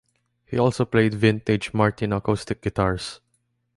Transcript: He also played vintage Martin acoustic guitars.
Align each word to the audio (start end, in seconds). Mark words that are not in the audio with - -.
He 0.47 0.57
also 0.57 0.83
played 0.85 1.13
vintage 1.13 1.75
Martin 1.75 2.11
acoustic 2.11 2.63
guitars. 2.63 3.19